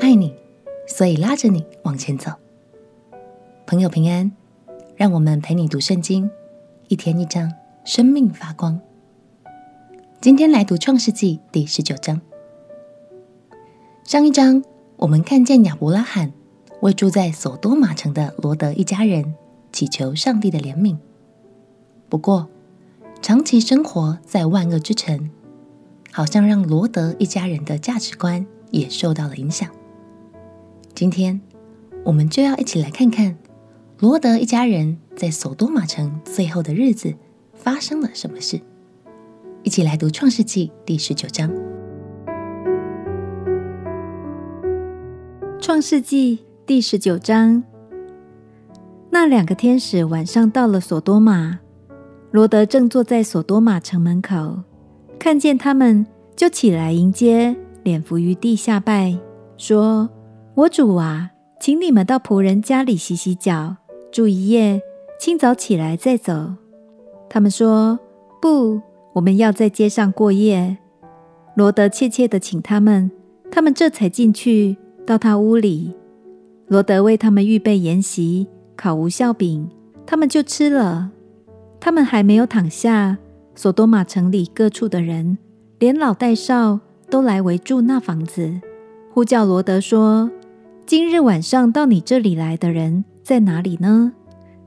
[0.00, 0.34] 爱你，
[0.86, 2.32] 所以拉着你往前走。
[3.66, 4.32] 朋友平安，
[4.96, 6.30] 让我们陪你读圣经，
[6.88, 7.52] 一天一章，
[7.84, 8.80] 生命发光。
[10.18, 12.18] 今天来读创世纪第十九章。
[14.04, 14.64] 上一章
[14.96, 16.32] 我们看见亚伯拉罕
[16.80, 19.34] 为住在索多玛城的罗德一家人
[19.70, 20.96] 祈求上帝的怜悯。
[22.08, 22.48] 不过，
[23.20, 25.30] 长期生活在万恶之城，
[26.10, 29.70] 好像让罗德一家人的价值观也受到了影响。
[31.00, 31.40] 今天，
[32.04, 33.38] 我们就要一起来看看
[34.00, 37.14] 罗德一家人在索多玛城最后的日子
[37.54, 38.60] 发生了什么事。
[39.62, 41.48] 一起来读《创世纪》第十九章。
[45.58, 46.36] 《创世纪》
[46.66, 47.64] 第十九章，
[49.08, 51.60] 那两个天使晚上到了索多玛。
[52.30, 54.64] 罗德正坐在索多玛城门口，
[55.18, 56.06] 看见他们，
[56.36, 59.16] 就起来迎接，脸伏于地下拜，
[59.56, 60.10] 说
[60.56, 63.76] ：“我主啊，请你们到仆人家里洗洗脚，
[64.10, 64.82] 住一夜，
[65.18, 66.54] 清早起来再走。”
[67.30, 67.98] 他们说
[68.42, 68.80] ：“不，
[69.14, 70.76] 我们要在街上过夜。”
[71.54, 73.10] 罗德切切地请他们，
[73.50, 74.76] 他们这才进去
[75.06, 75.94] 到他屋里。
[76.66, 79.70] 罗德为他们预备筵席，烤无酵饼，
[80.04, 81.10] 他们就吃了。
[81.78, 83.18] 他们还没有躺下，
[83.54, 85.38] 索多玛城里各处的人，
[85.78, 88.60] 连老带少，都来围住那房子，
[89.12, 90.30] 呼叫罗德说
[90.90, 94.12] ：“今日晚上到你这里来的人在哪里呢？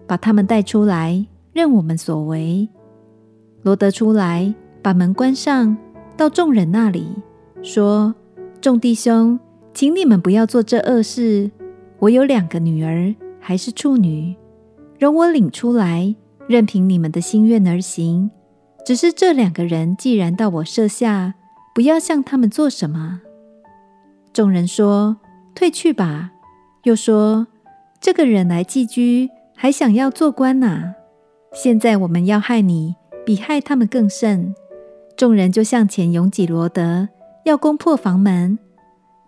[0.07, 2.69] 把他们带出来，任我们所为。”
[3.61, 5.75] 罗得出来，把门关上，
[6.16, 7.07] 到众人那里
[7.61, 8.16] 说
[8.61, 9.38] ：“众弟兄，
[9.73, 11.51] 请你们不要做这恶事。
[11.99, 14.33] 我有两个女儿，还是处女，
[14.97, 16.16] 容我领出来。”
[16.47, 18.31] 任凭你们的心愿而行，
[18.85, 21.33] 只是这两个人既然到我舍下，
[21.75, 23.19] 不要向他们做什么。
[24.31, 25.17] 众人说
[25.56, 26.32] ：“退去吧。”
[26.84, 27.48] 又说
[28.02, 30.94] ：“这个人来寄居，还想要做官呐！
[31.53, 34.53] 现在我们要害你，比害他们更甚。”
[35.16, 37.08] 众人就向前拥挤罗德，
[37.46, 38.58] 要攻破房门。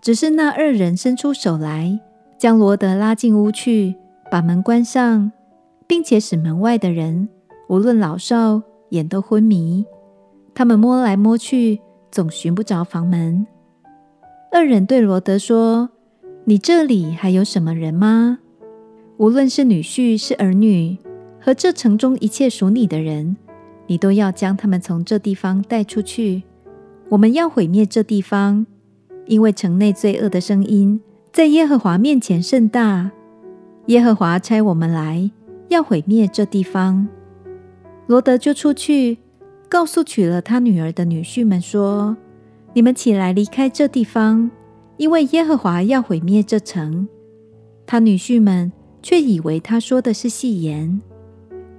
[0.02, 2.00] 只是那二人伸出手来，
[2.38, 3.96] 将罗德拉进屋去，
[4.30, 5.32] 把门关上。
[5.88, 7.30] 并且使门外的人，
[7.70, 9.86] 无论老少，眼都昏迷。
[10.56, 11.80] 他们摸来摸去，
[12.12, 13.46] 总寻不着房门。
[14.52, 15.90] 二人对罗德说
[16.48, 18.38] ：“你这里还有什么人吗？
[19.18, 20.96] 无论是女婿是儿女，
[21.42, 23.36] 和这城中一切属你的人，
[23.88, 26.44] 你都要将他们从这地方带出去。
[27.10, 28.68] 我们要毁灭这地方，
[29.26, 31.02] 因为城内罪恶的声音
[31.32, 33.12] 在耶和华面前甚大。
[33.88, 35.32] 耶和华差我们来。”
[35.70, 37.08] 要毁灭这地方，
[38.06, 39.18] 罗德就出去
[39.68, 42.16] 告诉娶了他女儿的女婿们说
[42.74, 44.52] ：“你们起来离开这地方，
[44.98, 47.08] 因为耶和华要毁灭这城。”
[47.88, 51.02] 他女婿们却以为他说的是戏言。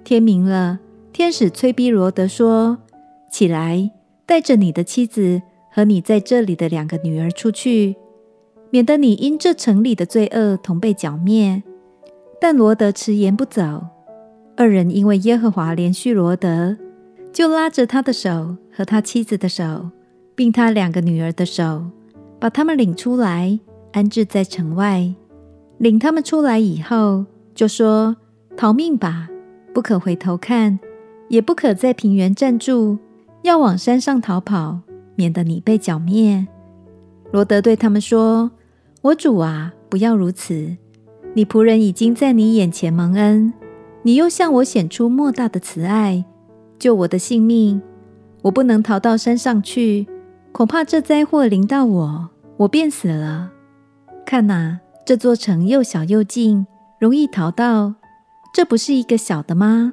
[0.05, 0.79] 天明了，
[1.13, 2.79] 天使催逼罗德说
[3.31, 3.91] ：“起来，
[4.25, 7.97] 带着你的妻子和你在这里的两个女儿出去，
[8.71, 11.63] 免得你因这城里的罪恶同被剿灭。”
[12.39, 13.87] 但罗德迟延不走，
[14.57, 16.77] 二人因为耶和华怜恤罗德，
[17.33, 19.91] 就拉着他的手和他妻子的手，
[20.35, 21.87] 并他两个女儿的手，
[22.47, 23.59] 把他们领出来，
[23.91, 25.13] 安置在城外。
[25.79, 27.25] 领他们出来以后，
[27.57, 28.17] 就说
[28.57, 29.29] ：“逃命吧，
[29.75, 30.79] 不可回头看，
[31.29, 32.99] 也不可在平原站住，
[33.43, 34.79] 要往山上逃跑，
[35.17, 36.47] 免得你被剿灭。”
[37.33, 38.53] 罗德对他们说
[39.03, 40.77] ：“我主啊，不要如此。”
[41.35, 43.53] 你仆人已经在你眼前蒙恩，
[44.05, 46.25] 你又向我显出莫大的慈爱，
[46.79, 47.83] 救我的性命。
[48.43, 50.07] 我不能逃到山上去，
[50.53, 53.53] 恐怕这灾祸临到我，我便死了。
[54.25, 56.67] 看哪，这座城又小又近，
[56.99, 57.95] 容易逃到，
[58.55, 59.93] 这不是一个小的吗？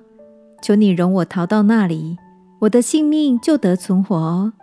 [0.62, 2.18] 求你容我逃到那里，
[2.62, 4.54] 我的性命就得存活。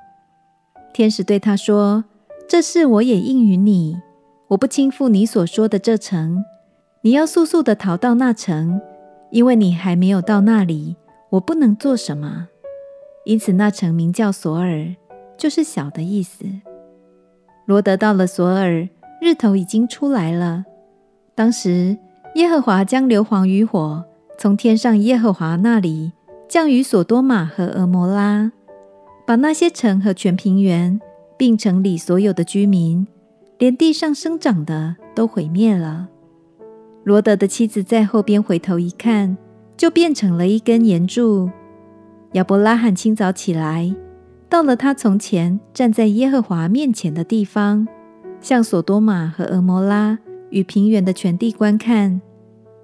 [0.95, 2.05] 天使对他说
[2.49, 4.01] ：“这事我也应允你，
[4.49, 6.43] 我不倾覆你所说的这城。”
[7.03, 8.81] 你要速速的逃到那城，
[9.31, 10.97] 因为你还没有到那里，
[11.31, 12.49] 我不能做什么。
[13.25, 14.95] 因此，那城名叫索尔，
[15.39, 16.45] 就是小的意思。
[17.71, 18.89] 罗德到了索尔，
[19.21, 20.65] 日头已经出来了。
[21.37, 21.97] 当时，
[22.35, 24.05] 耶和华将硫磺与火
[24.37, 26.11] 从天上耶和华那里
[26.49, 28.51] 降于索多玛和俄摩拉，
[29.25, 31.01] 把那些城和全平原，
[31.37, 33.07] 并城里所有的居民，
[33.59, 36.09] 连地上生长的都毁灭了。
[37.05, 39.39] 罗德的妻子在后边回头一看，
[39.77, 41.49] 就变成了一根盐柱。
[42.33, 43.95] 亚伯拉罕清早起来，
[44.51, 47.87] 到了他从前站在耶和华面前的地方，
[48.41, 50.19] 向所多玛和蛾摩拉
[50.51, 52.21] 与平原的全地观看，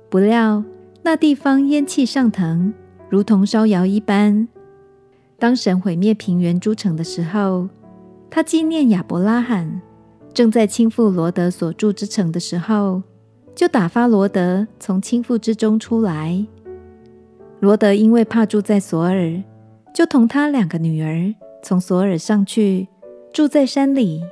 [0.08, 0.62] 不料
[1.02, 2.72] 那地方烟气上腾，
[3.10, 4.46] 如同烧窑一般。
[5.40, 7.68] 当神毁灭平原诸城的时候，
[8.30, 9.82] 他纪念亚伯拉罕
[10.32, 13.02] 正在倾覆罗得所住之城的时候，
[13.56, 16.46] 就打发罗得从倾覆之中出来。
[17.58, 19.42] 罗得因为怕住在索尔，
[19.92, 21.34] 就同他两个女儿
[21.66, 22.86] 从索尔上去，
[23.32, 24.22] 住在山里。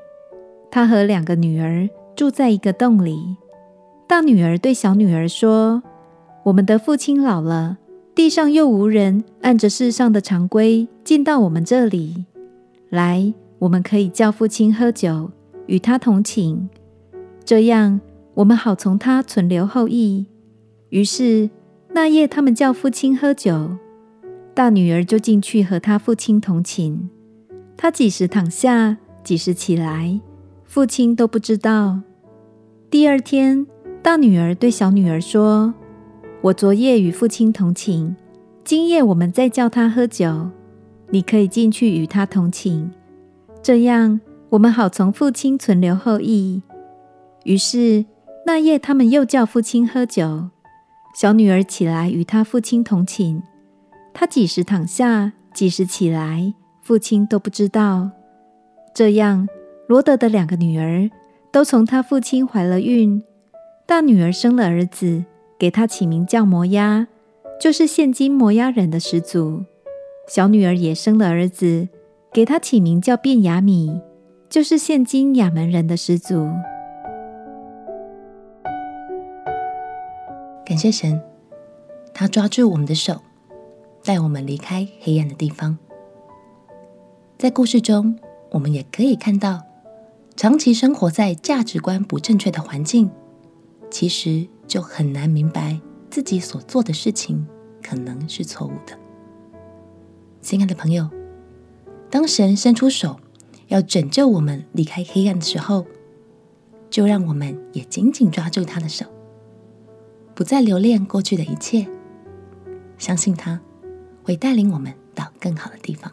[0.70, 3.18] 他和两个女儿住在一个洞里。
[4.06, 5.82] 大女儿对小女儿说
[6.46, 7.78] ：“我们的父亲老了。”
[8.14, 12.24] 地上又无人按着世上的常规进到我们这里
[12.90, 15.32] 来，我们可以叫父亲喝酒，
[15.66, 16.68] 与他同寝，
[17.44, 18.00] 这样
[18.34, 20.26] 我们好从他存留后裔。
[20.90, 21.50] 于是
[21.94, 23.72] 那夜，他们叫父亲喝酒，
[24.54, 27.10] 大女儿就进去和他父亲同寝。
[27.76, 30.20] 他几时躺下，几时起来，
[30.64, 32.00] 父亲都不知道。
[32.90, 33.66] 第二天，
[34.02, 35.74] 大女儿对小女儿说。
[36.42, 38.14] 我昨夜与父亲同寝，
[38.64, 40.50] 今夜我们再叫他喝酒，
[41.08, 42.90] 你可以进去与他同寝，
[43.62, 46.60] 这样我们好从父亲存留后裔。
[47.44, 48.04] 于是
[48.44, 50.50] 那夜他们又叫父亲喝酒，
[51.14, 53.42] 小女儿起来与他父亲同寝，
[54.12, 56.52] 她几时躺下，几时起来，
[56.84, 58.10] 父亲都不知道。
[58.94, 59.48] 这样
[59.88, 61.10] 罗德的两个女儿
[61.50, 63.22] 都从他父亲怀了孕，
[63.86, 65.24] 大女儿生了儿子。
[65.56, 67.06] 给他起名叫摩押，
[67.60, 69.64] 就是现今摩押人的始祖。
[70.28, 71.88] 小女儿也生了儿子，
[72.32, 74.00] 给他起名叫便雅米，
[74.50, 76.50] 就是现今亚门人的始祖。
[80.66, 81.22] 感谢神，
[82.12, 83.22] 他抓住我们的手，
[84.04, 85.78] 带我们离开黑暗的地方。
[87.38, 88.18] 在故事中，
[88.50, 89.62] 我们也可以看到，
[90.36, 93.10] 长期生活在价值观不正确的环境，
[93.90, 94.48] 其实。
[94.66, 95.78] 就很难明白
[96.08, 97.46] 自己所做的事情
[97.82, 98.98] 可能是错误的。
[100.40, 101.08] 亲爱的朋友，
[102.10, 103.20] 当神伸出手
[103.68, 105.86] 要拯救我们离开黑暗的时候，
[106.88, 109.04] 就让我们也紧紧抓住他的手，
[110.34, 111.86] 不再留恋过去的一切，
[112.96, 113.60] 相信他
[114.22, 116.10] 会带领我们到更好的地方。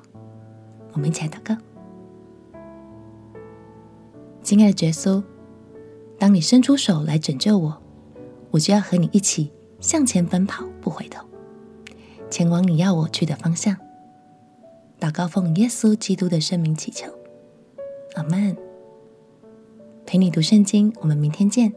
[0.93, 1.55] 我们一起来祷告。
[4.43, 5.23] 亲爱的耶稣，
[6.17, 7.81] 当你伸出手来拯救我。
[8.51, 9.49] 我就要和你一起
[9.79, 11.25] 向前奔跑，不回头，
[12.29, 13.77] 前往你要我去的方向。
[14.99, 17.07] 祷告奉耶稣基督的圣名祈求，
[18.15, 18.57] 阿门。
[20.05, 21.71] 陪你读圣经，我们明天见。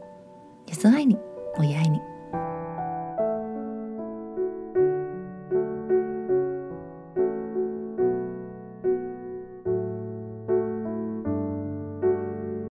[0.65, 1.17] 耶稣爱你，
[1.57, 1.97] 我也爱你。